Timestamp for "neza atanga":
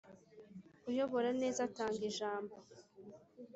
1.41-2.01